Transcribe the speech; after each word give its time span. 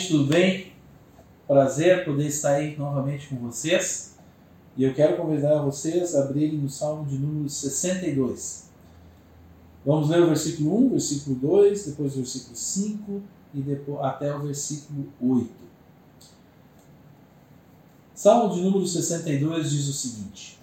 gente, 0.00 0.08
tudo 0.08 0.24
bem? 0.24 0.72
Prazer 1.46 2.04
poder 2.04 2.26
estar 2.26 2.54
aí 2.54 2.76
novamente 2.76 3.28
com 3.28 3.36
vocês. 3.36 4.16
E 4.76 4.84
eu 4.84 4.94
quero 4.94 5.16
convidar 5.16 5.62
vocês 5.62 6.14
a 6.14 6.24
abrirem 6.24 6.58
no 6.58 6.70
Salmo 6.70 7.04
de 7.04 7.18
número 7.18 7.48
62. 7.48 8.70
Vamos 9.84 10.08
ler 10.08 10.22
o 10.22 10.28
versículo 10.28 10.86
1, 10.86 10.90
versículo 10.90 11.36
2, 11.36 11.86
depois 11.86 12.12
o 12.14 12.16
versículo 12.16 12.56
5 12.56 13.22
e 13.54 13.60
depois, 13.60 14.04
até 14.04 14.34
o 14.34 14.40
versículo 14.40 15.06
8. 15.20 15.50
Salmo 18.14 18.54
de 18.54 18.62
número 18.62 18.86
62 18.86 19.70
diz 19.70 19.88
o 19.88 19.92
seguinte: 19.92 20.58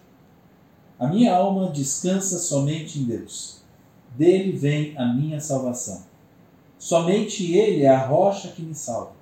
A 0.98 1.08
minha 1.08 1.36
alma 1.36 1.70
descansa 1.70 2.40
somente 2.40 3.00
em 3.00 3.04
Deus. 3.04 3.62
Dele 4.16 4.52
vem 4.54 4.98
a 4.98 5.06
minha 5.14 5.40
salvação. 5.40 6.04
Somente 6.80 7.52
Ele 7.54 7.84
é 7.84 7.90
a 7.90 8.06
rocha 8.06 8.50
que 8.50 8.62
me 8.62 8.74
salva. 8.74 9.17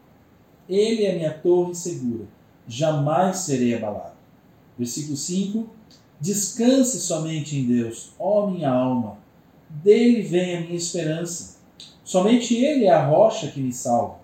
Ele 0.68 1.06
é 1.06 1.16
minha 1.16 1.34
torre 1.34 1.76
segura. 1.76 2.26
Jamais 2.68 3.38
serei 3.38 3.76
abalado. 3.76 4.16
Versículo 4.78 5.16
5: 5.16 5.70
Descanse 6.20 7.00
somente 7.00 7.58
em 7.58 7.66
Deus, 7.66 8.14
ó 8.20 8.48
minha 8.48 8.72
alma. 8.72 9.18
Dele 9.70 10.22
vem 10.22 10.58
a 10.58 10.62
minha 10.62 10.76
esperança. 10.76 11.58
Somente 12.04 12.56
Ele 12.56 12.86
é 12.86 12.92
a 12.92 13.06
rocha 13.06 13.48
que 13.48 13.60
me 13.60 13.74
salva. 13.74 14.20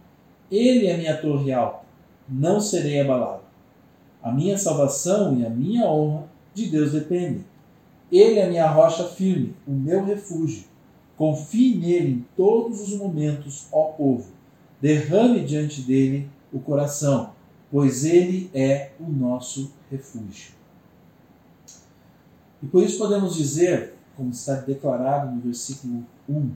Ele 0.49 0.87
é 0.87 0.97
minha 0.97 1.17
torre 1.17 1.51
alta. 1.51 1.85
Não 2.27 2.59
serei 2.59 3.01
abalado. 3.01 3.41
A 4.21 4.31
minha 4.31 4.57
salvação 4.57 5.37
e 5.39 5.45
a 5.45 5.49
minha 5.49 5.85
honra 5.85 6.29
de 6.53 6.67
Deus 6.67 6.91
dependem. 6.91 7.43
Ele 8.11 8.39
é 8.39 8.49
minha 8.49 8.69
rocha 8.69 9.05
firme, 9.05 9.55
o 9.65 9.71
meu 9.71 10.03
refúgio. 10.03 10.65
Confie 11.17 11.75
nele 11.75 12.11
em 12.11 12.25
todos 12.35 12.81
os 12.81 12.97
momentos, 12.97 13.67
ó 13.71 13.85
povo. 13.85 14.31
Derrame 14.81 15.45
diante 15.45 15.81
dele 15.81 16.29
o 16.51 16.59
coração, 16.59 17.33
pois 17.69 18.03
ele 18.03 18.49
é 18.53 18.91
o 18.99 19.07
nosso 19.09 19.71
refúgio. 19.89 20.53
E 22.61 22.67
por 22.67 22.83
isso 22.83 22.97
podemos 22.97 23.35
dizer, 23.35 23.95
como 24.15 24.31
está 24.31 24.55
declarado 24.55 25.31
no 25.31 25.41
versículo 25.41 26.05
1, 26.27 26.51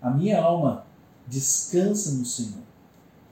a 0.00 0.10
minha 0.10 0.40
alma 0.40 0.86
descansa 1.26 2.12
no 2.12 2.24
Senhor. 2.24 2.62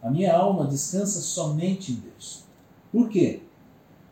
A 0.03 0.11
minha 0.11 0.35
alma 0.35 0.67
descansa 0.67 1.21
somente 1.21 1.93
em 1.93 1.97
Deus. 1.97 2.45
Por 2.93 3.09
quê? 3.09 3.43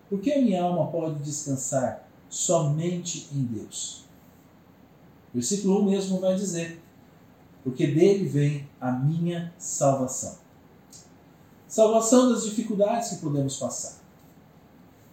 Porque 0.09 0.33
a 0.33 0.41
minha 0.41 0.63
alma 0.63 0.87
pode 0.91 1.23
descansar 1.23 2.07
somente 2.29 3.29
em 3.33 3.43
Deus. 3.43 4.05
Versículo 5.33 5.81
1 5.83 5.91
mesmo 5.91 6.21
vai 6.21 6.35
dizer: 6.37 6.81
Porque 7.65 7.87
dele 7.87 8.29
vem 8.29 8.69
a 8.79 8.93
minha 8.93 9.53
salvação. 9.59 10.37
Salvação 11.67 12.31
das 12.31 12.45
dificuldades 12.45 13.09
que 13.09 13.17
podemos 13.17 13.57
passar. 13.57 14.01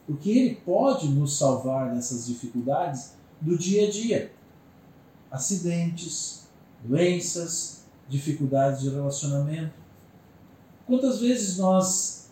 Porque 0.05 0.29
ele 0.29 0.55
pode 0.57 1.07
nos 1.07 1.37
salvar 1.37 1.95
dessas 1.95 2.27
dificuldades 2.27 3.13
do 3.39 3.57
dia 3.57 3.87
a 3.87 3.89
dia. 3.89 4.33
Acidentes, 5.31 6.43
doenças, 6.83 7.85
dificuldades 8.09 8.81
de 8.81 8.89
relacionamento. 8.89 9.73
Quantas 10.85 11.21
vezes 11.21 11.57
nós 11.57 12.29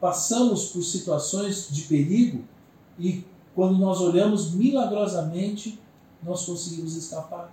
passamos 0.00 0.68
por 0.68 0.82
situações 0.82 1.68
de 1.68 1.82
perigo 1.82 2.44
e 2.98 3.24
quando 3.54 3.76
nós 3.76 4.00
olhamos 4.00 4.52
milagrosamente 4.52 5.80
nós 6.22 6.44
conseguimos 6.44 6.94
escapar. 6.96 7.52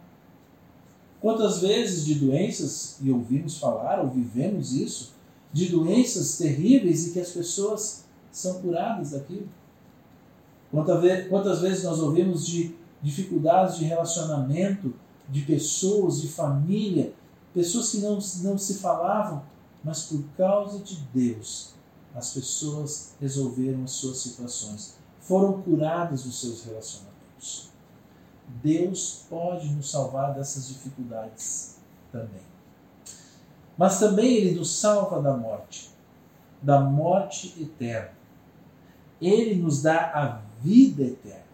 Quantas 1.21 1.59
vezes 1.59 2.05
de 2.05 2.15
doenças, 2.15 2.97
e 3.01 3.11
ouvimos 3.11 3.57
falar, 3.57 3.99
ou 3.99 4.09
vivemos 4.09 4.73
isso, 4.73 5.13
de 5.51 5.69
doenças 5.69 6.37
terríveis 6.37 7.07
e 7.07 7.11
que 7.11 7.19
as 7.19 7.29
pessoas 7.29 8.03
são 8.31 8.61
curadas 8.61 9.11
daquilo? 9.11 9.47
Quantas 10.69 11.61
vezes 11.61 11.83
nós 11.83 11.99
ouvimos 11.99 12.45
de 12.45 12.75
dificuldades 13.01 13.77
de 13.77 13.85
relacionamento, 13.85 14.93
de 15.29 15.41
pessoas, 15.41 16.21
de 16.21 16.27
família, 16.27 17.13
pessoas 17.53 17.91
que 17.91 17.99
não, 17.99 18.19
não 18.43 18.57
se 18.57 18.75
falavam, 18.75 19.43
mas 19.83 20.03
por 20.03 20.23
causa 20.35 20.79
de 20.79 20.97
Deus, 21.13 21.73
as 22.13 22.33
pessoas 22.33 23.13
resolveram 23.19 23.83
as 23.83 23.91
suas 23.91 24.17
situações, 24.17 24.95
foram 25.21 25.61
curadas 25.61 26.23
dos 26.23 26.41
seus 26.41 26.63
relacionamentos. 26.63 27.69
Deus 28.47 29.25
pode 29.29 29.69
nos 29.69 29.91
salvar 29.91 30.33
dessas 30.33 30.67
dificuldades 30.67 31.77
também. 32.11 32.41
Mas 33.77 33.99
também 33.99 34.35
Ele 34.35 34.59
nos 34.59 34.71
salva 34.71 35.21
da 35.21 35.35
morte, 35.35 35.89
da 36.61 36.79
morte 36.79 37.53
eterna. 37.61 38.11
Ele 39.21 39.55
nos 39.55 39.81
dá 39.81 40.11
a 40.13 40.41
vida 40.61 41.03
eterna. 41.03 41.45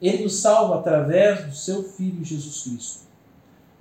Ele 0.00 0.24
nos 0.24 0.36
salva 0.36 0.80
através 0.80 1.46
do 1.46 1.54
seu 1.54 1.82
Filho 1.82 2.24
Jesus 2.24 2.62
Cristo. 2.62 3.02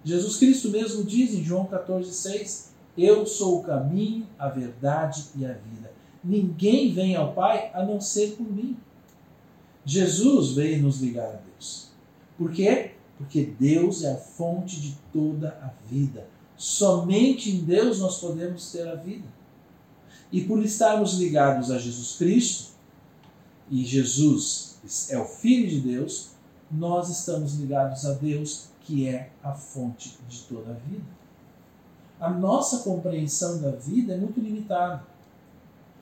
Jesus 0.04 0.38
Cristo 0.38 0.70
mesmo 0.70 1.04
diz 1.04 1.34
em 1.34 1.44
João 1.44 1.66
14,6: 1.66 2.70
Eu 2.98 3.26
sou 3.26 3.60
o 3.60 3.64
caminho, 3.64 4.28
a 4.38 4.48
verdade 4.48 5.26
e 5.36 5.46
a 5.46 5.54
vida. 5.54 5.92
Ninguém 6.24 6.94
vem 6.94 7.16
ao 7.16 7.34
Pai 7.34 7.72
a 7.74 7.84
não 7.84 8.00
ser 8.00 8.36
por 8.36 8.50
mim. 8.50 8.78
Jesus 9.84 10.54
veio 10.54 10.82
nos 10.84 11.02
ligar 11.02 11.28
a 11.28 11.38
Deus. 11.38 11.91
Por 12.42 12.52
quê? 12.52 12.94
Porque 13.20 13.54
Deus 13.60 14.04
é 14.04 14.14
a 14.14 14.18
fonte 14.18 14.82
de 14.82 14.98
toda 15.14 15.50
a 15.62 15.70
vida. 15.88 16.28
Somente 16.58 17.52
em 17.52 17.60
Deus 17.60 18.00
nós 18.00 18.18
podemos 18.18 18.72
ter 18.72 18.88
a 18.88 18.96
vida. 18.96 19.28
E 20.32 20.42
por 20.42 20.66
estarmos 20.66 21.20
ligados 21.20 21.70
a 21.70 21.78
Jesus 21.78 22.16
Cristo, 22.16 22.72
e 23.70 23.86
Jesus 23.86 24.80
é 25.12 25.20
o 25.20 25.26
Filho 25.26 25.70
de 25.70 25.82
Deus, 25.82 26.32
nós 26.72 27.10
estamos 27.10 27.60
ligados 27.60 28.08
a 28.08 28.14
Deus, 28.14 28.70
que 28.86 29.08
é 29.08 29.30
a 29.44 29.54
fonte 29.54 30.18
de 30.28 30.42
toda 30.46 30.72
a 30.72 30.90
vida. 30.90 31.06
A 32.20 32.32
nossa 32.32 32.80
compreensão 32.80 33.62
da 33.62 33.70
vida 33.70 34.16
é 34.16 34.18
muito 34.18 34.40
limitada. 34.40 35.04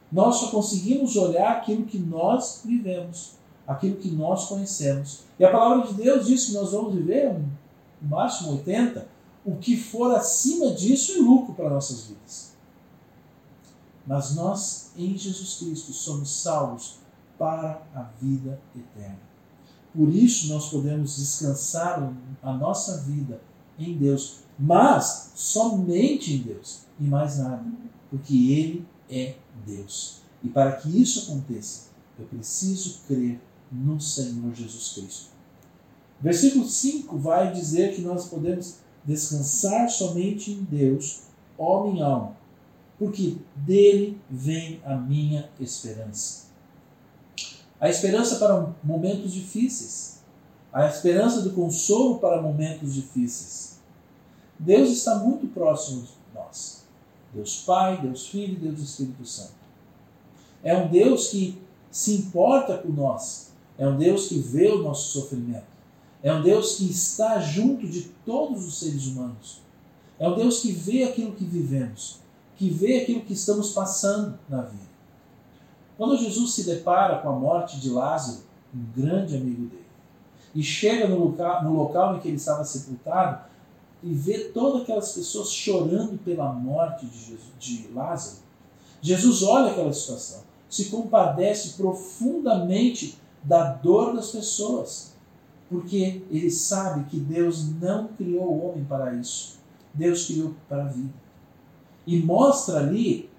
Nós 0.09 0.37
só 0.37 0.51
conseguimos 0.51 1.17
olhar 1.17 1.57
aquilo 1.57 1.85
que 1.85 1.99
nós 1.99 2.61
vivemos 2.63 3.38
aquilo 3.69 3.97
que 3.97 4.09
nós 4.09 4.45
conhecemos. 4.45 5.19
E 5.37 5.45
a 5.45 5.51
palavra 5.51 5.87
de 5.87 5.93
Deus 5.93 6.25
diz 6.25 6.45
que 6.45 6.53
nós 6.53 6.71
vamos 6.71 6.95
viver 6.95 7.31
no 7.31 8.09
máximo 8.09 8.53
80, 8.53 9.07
o 9.45 9.57
que 9.57 9.77
for 9.77 10.11
acima 10.15 10.71
disso 10.71 11.11
é 11.11 11.17
lucro 11.19 11.53
para 11.53 11.69
nossas 11.69 12.07
vidas. 12.07 12.53
Mas 14.07 14.33
nós, 14.33 14.91
em 14.97 15.15
Jesus 15.15 15.59
Cristo, 15.59 15.93
somos 15.93 16.41
salvos 16.41 16.95
para 17.37 17.83
a 17.93 18.09
vida 18.19 18.59
eterna. 18.75 19.19
Por 19.93 20.09
isso 20.09 20.51
nós 20.51 20.69
podemos 20.69 21.17
descansar 21.17 22.11
a 22.41 22.53
nossa 22.53 23.01
vida 23.01 23.39
em 23.77 23.95
Deus, 23.95 24.39
mas 24.57 25.31
somente 25.35 26.33
em 26.33 26.39
Deus 26.39 26.81
e 26.99 27.03
mais 27.03 27.37
nada, 27.37 27.63
porque 28.09 28.51
Ele 28.51 28.85
é 29.07 29.35
Deus. 29.63 30.21
E 30.43 30.49
para 30.49 30.71
que 30.71 30.89
isso 30.89 31.31
aconteça, 31.31 31.89
eu 32.17 32.25
preciso 32.25 33.01
crer 33.07 33.39
no 33.71 33.99
Senhor 33.99 34.53
Jesus 34.53 34.93
Cristo. 34.93 35.29
Versículo 36.21 36.65
5 36.65 37.17
vai 37.17 37.51
dizer 37.53 37.95
que 37.95 38.01
nós 38.01 38.27
podemos 38.27 38.77
descansar 39.05 39.89
somente 39.89 40.51
em 40.51 40.63
Deus, 40.63 41.23
ó 41.57 41.87
minha 41.87 42.05
alma, 42.05 42.37
porque 42.97 43.37
dele 43.55 44.19
vem 44.29 44.81
a 44.85 44.95
minha 44.95 45.49
esperança. 45.59 46.49
A 47.79 47.89
esperança 47.89 48.35
para 48.35 48.73
momentos 48.83 49.31
difíceis, 49.31 50.21
a 50.71 50.85
esperança 50.85 51.41
do 51.41 51.51
consolo 51.51 52.19
para 52.19 52.41
momentos 52.41 52.93
difíceis. 52.93 53.79
Deus 54.59 54.89
está 54.89 55.15
muito 55.15 55.47
próximo 55.47 56.01
de 56.01 56.09
nós. 56.35 56.83
Deus 57.33 57.61
Pai, 57.61 58.01
Deus 58.01 58.27
Filho 58.27 58.53
e 58.53 58.57
Deus 58.57 58.81
Espírito 58.81 59.25
Santo. 59.25 59.53
É 60.61 60.75
um 60.75 60.89
Deus 60.89 61.29
que 61.29 61.61
se 61.89 62.15
importa 62.15 62.77
com 62.77 62.89
nós, 62.89 63.48
é 63.79 63.87
um 63.87 63.97
Deus 63.97 64.27
que 64.27 64.37
vê 64.37 64.67
o 64.67 64.83
nosso 64.83 65.17
sofrimento. 65.17 65.63
É 66.21 66.33
um 66.33 66.43
Deus 66.43 66.75
que 66.75 66.83
está 66.83 67.39
junto 67.39 67.87
de 67.87 68.01
todos 68.25 68.67
os 68.67 68.77
seres 68.77 69.07
humanos. 69.07 69.61
É 70.19 70.27
um 70.27 70.35
Deus 70.35 70.59
que 70.59 70.73
vê 70.73 71.05
aquilo 71.05 71.31
que 71.31 71.45
vivemos, 71.45 72.19
que 72.57 72.69
vê 72.69 73.01
aquilo 73.01 73.21
que 73.21 73.31
estamos 73.31 73.71
passando 73.71 74.37
na 74.49 74.63
vida. 74.63 74.89
Quando 75.97 76.17
Jesus 76.17 76.53
se 76.53 76.63
depara 76.65 77.19
com 77.19 77.29
a 77.29 77.33
morte 77.33 77.79
de 77.79 77.89
Lázaro, 77.89 78.43
um 78.75 79.01
grande 79.01 79.37
amigo 79.37 79.67
dele, 79.67 79.85
e 80.53 80.61
chega 80.61 81.07
no 81.07 81.17
local, 81.17 81.63
no 81.63 81.73
local 81.73 82.17
em 82.17 82.19
que 82.19 82.27
ele 82.27 82.37
estava 82.37 82.65
sepultado 82.65 83.45
e 84.03 84.13
vê 84.13 84.39
todas 84.49 84.81
aquelas 84.81 85.13
pessoas 85.13 85.51
chorando 85.51 86.17
pela 86.19 86.51
morte 86.51 87.05
de, 87.05 87.17
Jesus, 87.17 87.51
de 87.57 87.87
Lázaro, 87.93 88.37
Jesus 89.01 89.43
olha 89.43 89.71
aquela 89.71 89.93
situação, 89.93 90.41
se 90.69 90.85
compadece 90.85 91.77
profundamente 91.77 93.18
da 93.43 93.73
dor 93.73 94.15
das 94.15 94.31
pessoas, 94.31 95.13
porque 95.69 96.23
ele 96.29 96.51
sabe 96.51 97.09
que 97.09 97.19
Deus 97.19 97.69
não 97.79 98.07
criou 98.09 98.45
o 98.45 98.69
homem 98.69 98.83
para 98.85 99.13
isso. 99.15 99.59
Deus 99.93 100.25
criou 100.25 100.55
para 100.67 100.85
a 100.85 100.87
vida. 100.87 101.13
e 102.07 102.19
mostra 102.19 102.79
ali 102.79 103.29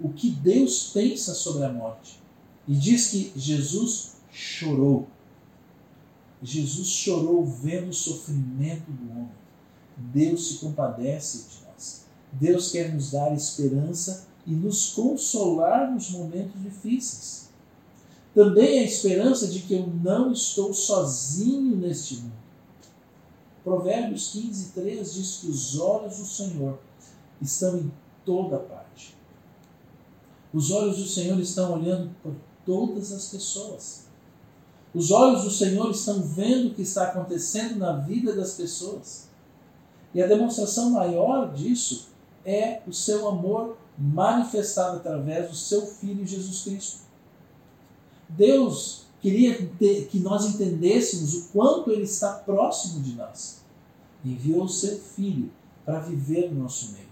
o 0.00 0.08
que 0.10 0.30
Deus 0.30 0.90
pensa 0.92 1.34
sobre 1.34 1.64
a 1.64 1.72
morte. 1.72 2.20
E 2.66 2.74
diz 2.74 3.08
que 3.08 3.32
Jesus 3.34 4.12
chorou. 4.30 5.08
Jesus 6.42 6.88
chorou 6.88 7.44
vendo 7.44 7.90
o 7.90 7.94
sofrimento 7.94 8.90
do 8.90 9.10
homem. 9.10 9.30
Deus 9.96 10.48
se 10.48 10.54
compadece 10.58 11.48
de 11.48 11.66
nós. 11.66 12.04
Deus 12.32 12.70
quer 12.70 12.94
nos 12.94 13.10
dar 13.10 13.34
esperança 13.34 14.28
e 14.46 14.52
nos 14.52 14.92
consolar 14.92 15.92
nos 15.92 16.10
momentos 16.10 16.60
difíceis. 16.62 17.49
Também 18.34 18.78
a 18.78 18.84
esperança 18.84 19.48
de 19.48 19.60
que 19.60 19.74
eu 19.74 19.86
não 19.86 20.32
estou 20.32 20.72
sozinho 20.72 21.76
neste 21.76 22.16
mundo. 22.16 22.40
Provérbios 23.64 24.28
15, 24.28 24.72
3 24.72 25.14
diz 25.14 25.36
que 25.36 25.48
os 25.48 25.78
olhos 25.78 26.18
do 26.18 26.24
Senhor 26.24 26.78
estão 27.42 27.76
em 27.76 27.92
toda 28.24 28.58
parte. 28.58 29.16
Os 30.52 30.70
olhos 30.70 30.96
do 30.96 31.06
Senhor 31.06 31.38
estão 31.40 31.74
olhando 31.74 32.10
por 32.22 32.34
todas 32.64 33.12
as 33.12 33.26
pessoas. 33.26 34.04
Os 34.94 35.10
olhos 35.10 35.44
do 35.44 35.50
Senhor 35.50 35.90
estão 35.90 36.22
vendo 36.22 36.68
o 36.68 36.74
que 36.74 36.82
está 36.82 37.04
acontecendo 37.04 37.76
na 37.76 37.92
vida 37.92 38.34
das 38.34 38.54
pessoas. 38.54 39.28
E 40.12 40.22
a 40.22 40.26
demonstração 40.26 40.90
maior 40.90 41.52
disso 41.52 42.08
é 42.44 42.82
o 42.86 42.92
seu 42.92 43.28
amor 43.28 43.76
manifestado 43.96 44.96
através 44.96 45.48
do 45.48 45.54
seu 45.54 45.86
Filho 45.86 46.26
Jesus 46.26 46.62
Cristo. 46.62 47.09
Deus 48.36 49.02
queria 49.20 49.54
que 49.54 50.18
nós 50.18 50.46
entendêssemos 50.46 51.34
o 51.34 51.48
quanto 51.48 51.90
Ele 51.90 52.04
está 52.04 52.32
próximo 52.32 53.02
de 53.02 53.12
nós. 53.12 53.60
Enviou 54.24 54.64
o 54.64 54.68
seu 54.68 54.98
Filho 54.98 55.50
para 55.84 56.00
viver 56.00 56.52
no 56.52 56.62
nosso 56.62 56.92
meio. 56.92 57.10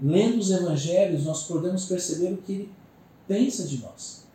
Lendo 0.00 0.38
os 0.38 0.50
Evangelhos, 0.50 1.24
nós 1.24 1.44
podemos 1.44 1.84
perceber 1.84 2.32
o 2.32 2.38
que 2.38 2.52
Ele 2.52 2.72
pensa 3.28 3.64
de 3.64 3.78
nós, 3.78 4.26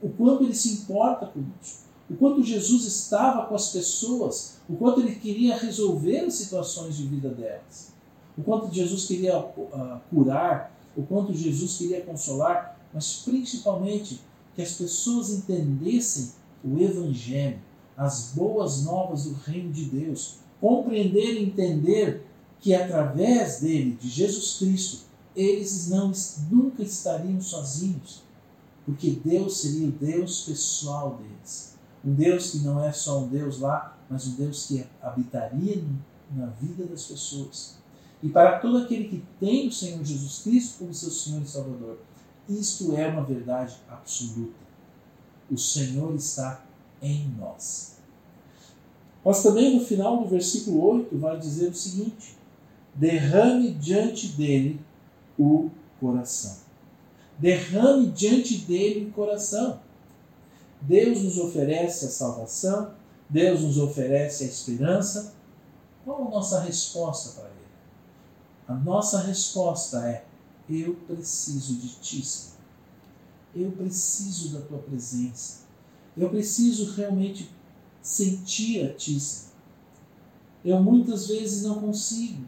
o 0.00 0.08
quanto 0.08 0.44
Ele 0.44 0.54
se 0.54 0.70
importa 0.70 1.26
conosco, 1.26 1.84
o 2.10 2.14
quanto 2.14 2.42
Jesus 2.42 2.84
estava 2.84 3.46
com 3.46 3.54
as 3.54 3.70
pessoas, 3.70 4.58
o 4.68 4.76
quanto 4.76 5.00
Ele 5.00 5.16
queria 5.16 5.56
resolver 5.56 6.20
as 6.20 6.34
situações 6.34 6.96
de 6.96 7.06
vida 7.06 7.28
delas, 7.28 7.92
o 8.36 8.42
quanto 8.42 8.74
Jesus 8.74 9.06
queria 9.06 9.38
uh, 9.38 10.00
curar, 10.10 10.74
o 10.96 11.02
quanto 11.02 11.34
Jesus 11.34 11.76
queria 11.76 12.02
consolar, 12.02 12.78
mas 12.92 13.22
principalmente 13.24 14.20
que 14.54 14.62
as 14.62 14.72
pessoas 14.72 15.30
entendessem 15.30 16.32
o 16.64 16.78
Evangelho, 16.78 17.58
as 17.96 18.32
boas 18.34 18.84
novas 18.84 19.24
do 19.24 19.34
reino 19.34 19.72
de 19.72 19.84
Deus, 19.86 20.38
compreender 20.60 21.34
e 21.34 21.44
entender 21.44 22.26
que 22.60 22.74
através 22.74 23.60
dele, 23.60 23.98
de 24.00 24.08
Jesus 24.08 24.56
Cristo, 24.58 25.04
eles 25.36 25.88
não, 25.88 26.12
nunca 26.50 26.82
estariam 26.82 27.40
sozinhos, 27.40 28.22
porque 28.86 29.18
Deus 29.22 29.58
seria 29.58 29.88
o 29.88 29.92
Deus 29.92 30.42
pessoal 30.42 31.18
deles. 31.20 31.74
Um 32.04 32.14
Deus 32.14 32.50
que 32.50 32.58
não 32.58 32.82
é 32.82 32.92
só 32.92 33.22
um 33.22 33.28
Deus 33.28 33.60
lá, 33.60 33.98
mas 34.08 34.26
um 34.26 34.34
Deus 34.34 34.66
que 34.66 34.84
habitaria 35.02 35.82
na 36.30 36.46
vida 36.46 36.84
das 36.84 37.04
pessoas. 37.04 37.76
E 38.22 38.28
para 38.28 38.58
todo 38.58 38.78
aquele 38.78 39.08
que 39.08 39.22
tem 39.38 39.68
o 39.68 39.72
Senhor 39.72 40.04
Jesus 40.04 40.40
Cristo 40.42 40.78
como 40.78 40.94
seu 40.94 41.10
Senhor 41.10 41.42
e 41.42 41.46
Salvador, 41.46 41.98
isto 42.48 42.94
é 42.96 43.06
uma 43.08 43.22
verdade 43.22 43.76
absoluta. 43.88 44.64
O 45.50 45.56
Senhor 45.58 46.14
está 46.14 46.64
em 47.00 47.28
nós. 47.38 47.94
Mas 49.24 49.42
também 49.42 49.78
no 49.78 49.84
final 49.84 50.22
do 50.22 50.28
versículo 50.28 50.82
8 50.98 51.18
vai 51.18 51.38
dizer 51.38 51.70
o 51.70 51.74
seguinte: 51.74 52.36
derrame 52.94 53.72
diante 53.72 54.28
dele 54.28 54.80
o 55.38 55.70
coração. 55.98 56.58
Derrame 57.38 58.08
diante 58.08 58.58
dele 58.58 59.06
o 59.06 59.12
coração. 59.12 59.80
Deus 60.80 61.22
nos 61.22 61.38
oferece 61.38 62.04
a 62.04 62.10
salvação, 62.10 62.92
Deus 63.28 63.62
nos 63.62 63.78
oferece 63.78 64.44
a 64.44 64.46
esperança. 64.46 65.34
Qual 66.04 66.26
a 66.26 66.30
nossa 66.30 66.60
resposta 66.60 67.40
para 67.40 67.48
ele? 67.48 67.54
A 68.68 68.74
nossa 68.74 69.20
resposta 69.22 70.06
é: 70.06 70.24
eu 70.68 70.94
preciso 71.06 71.76
de 71.76 71.88
ti, 71.96 72.24
Senhor. 72.24 72.54
Eu 73.54 73.72
preciso 73.72 74.54
da 74.54 74.60
tua 74.60 74.78
presença. 74.78 75.64
Eu 76.16 76.28
preciso 76.30 76.92
realmente 76.92 77.50
sentir 78.02 78.84
a 78.84 78.94
ti, 78.94 79.18
Senhor. 79.18 79.54
Eu 80.64 80.82
muitas 80.82 81.28
vezes 81.28 81.62
não 81.62 81.80
consigo. 81.80 82.44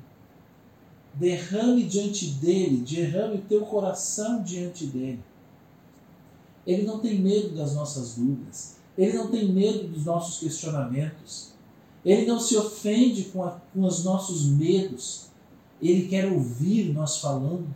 Derrame 1.14 1.84
diante 1.84 2.26
dele, 2.26 2.78
derrame 2.78 3.36
o 3.36 3.42
teu 3.42 3.62
coração 3.66 4.42
diante 4.42 4.86
dele. 4.86 5.22
Ele 6.66 6.82
não 6.82 6.98
tem 6.98 7.20
medo 7.20 7.54
das 7.54 7.74
nossas 7.74 8.14
dúvidas. 8.14 8.76
Ele 8.98 9.12
não 9.16 9.30
tem 9.30 9.52
medo 9.52 9.88
dos 9.88 10.04
nossos 10.04 10.40
questionamentos. 10.40 11.52
Ele 12.04 12.26
não 12.26 12.40
se 12.40 12.56
ofende 12.56 13.24
com, 13.24 13.44
a, 13.44 13.60
com 13.72 13.84
os 13.84 14.04
nossos 14.04 14.46
medos. 14.46 15.26
Ele 15.80 16.08
quer 16.08 16.30
ouvir 16.32 16.92
nós 16.92 17.18
falando. 17.18 17.66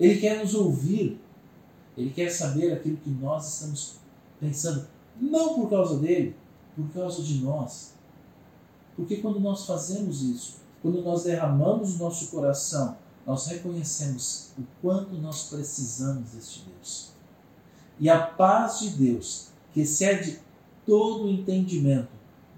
Ele 0.00 0.18
quer 0.18 0.40
nos 0.40 0.54
ouvir. 0.54 1.20
Ele 1.96 2.10
quer 2.10 2.30
saber 2.30 2.72
aquilo 2.72 2.96
que 2.96 3.10
nós 3.10 3.54
estamos 3.54 3.96
pensando. 4.40 4.88
Não 5.20 5.54
por 5.54 5.68
causa 5.68 5.98
dele, 5.98 6.34
por 6.74 6.88
causa 6.94 7.22
de 7.22 7.34
nós. 7.34 7.92
Porque 8.96 9.18
quando 9.18 9.38
nós 9.38 9.66
fazemos 9.66 10.22
isso, 10.22 10.56
quando 10.80 11.02
nós 11.02 11.24
derramamos 11.24 11.96
o 11.96 11.98
nosso 11.98 12.28
coração, 12.28 12.96
nós 13.26 13.46
reconhecemos 13.46 14.52
o 14.58 14.62
quanto 14.80 15.14
nós 15.16 15.50
precisamos 15.50 16.30
deste 16.30 16.64
Deus. 16.64 17.10
E 17.98 18.08
a 18.08 18.18
paz 18.18 18.80
de 18.80 18.90
Deus, 18.90 19.48
que 19.74 19.82
excede 19.82 20.40
todo 20.86 21.24
o 21.24 21.30
entendimento, 21.30 22.08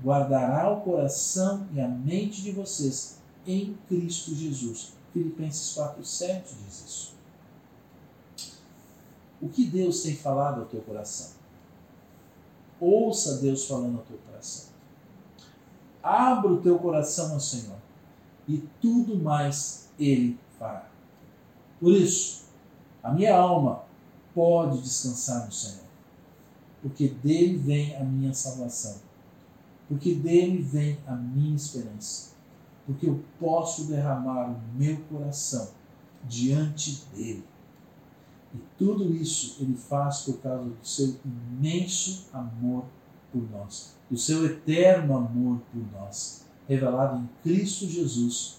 guardará 0.02 0.72
o 0.72 0.82
coração 0.82 1.66
e 1.72 1.80
a 1.80 1.88
mente 1.88 2.42
de 2.42 2.52
vocês 2.52 3.18
em 3.46 3.76
Cristo 3.88 4.34
Jesus. 4.34 4.92
Filipenses 5.12 5.76
4,7 5.76 6.42
diz 6.64 6.84
isso. 6.86 7.11
O 9.42 9.48
que 9.48 9.66
Deus 9.66 10.02
tem 10.02 10.16
falado 10.16 10.60
ao 10.60 10.66
teu 10.66 10.80
coração? 10.80 11.32
Ouça 12.80 13.38
Deus 13.38 13.66
falando 13.66 13.98
ao 13.98 14.04
teu 14.04 14.16
coração. 14.18 14.70
Abra 16.02 16.52
o 16.52 16.60
teu 16.62 16.78
coração 16.78 17.34
ao 17.34 17.40
Senhor 17.40 17.76
e 18.48 18.62
tudo 18.80 19.18
mais 19.18 19.90
Ele 19.98 20.38
fará. 20.58 20.88
Por 21.78 21.92
isso, 21.92 22.44
a 23.02 23.10
minha 23.12 23.36
alma 23.36 23.82
pode 24.34 24.80
descansar 24.80 25.44
no 25.44 25.52
Senhor, 25.52 25.84
porque 26.80 27.08
dele 27.08 27.58
vem 27.58 27.96
a 27.96 28.04
minha 28.04 28.32
salvação, 28.32 29.00
porque 29.88 30.14
dele 30.14 30.62
vem 30.62 30.98
a 31.06 31.14
minha 31.14 31.56
esperança 31.56 32.32
porque 32.86 33.06
eu 33.06 33.22
posso 33.38 33.86
derramar 33.86 34.50
o 34.50 34.60
meu 34.74 34.96
coração 35.04 35.68
diante 36.24 37.04
dele. 37.14 37.44
E 38.54 38.58
tudo 38.76 39.14
isso 39.14 39.56
ele 39.62 39.76
faz 39.76 40.20
por 40.22 40.38
causa 40.38 40.64
do 40.64 40.86
seu 40.86 41.16
imenso 41.24 42.28
amor 42.32 42.84
por 43.32 43.50
nós, 43.50 43.96
do 44.10 44.16
seu 44.16 44.44
eterno 44.44 45.16
amor 45.16 45.60
por 45.72 45.92
nós, 45.92 46.44
revelado 46.68 47.18
em 47.18 47.28
Cristo 47.42 47.86
Jesus, 47.86 48.58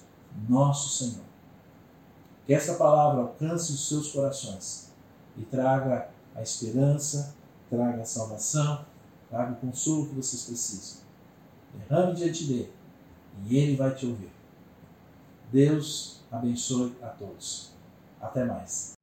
nosso 0.50 0.98
Senhor. 0.98 1.26
Que 2.46 2.54
essa 2.54 2.74
palavra 2.74 3.22
alcance 3.22 3.72
os 3.72 3.88
seus 3.88 4.12
corações 4.12 4.92
e 5.38 5.44
traga 5.44 6.10
a 6.36 6.42
esperança, 6.42 7.36
traga 7.70 8.02
a 8.02 8.06
salvação, 8.06 8.86
traga 9.30 9.54
o 9.54 9.56
consolo 9.58 10.08
que 10.08 10.16
vocês 10.16 10.44
precisam. 10.44 11.04
Derrame 11.74 12.16
diante 12.16 12.46
dele 12.46 12.74
e 13.46 13.58
Ele 13.58 13.76
vai 13.76 13.94
te 13.96 14.06
ouvir. 14.06 14.32
Deus 15.52 16.22
abençoe 16.32 16.96
a 17.02 17.08
todos. 17.08 17.72
Até 18.20 18.46
mais. 18.46 18.94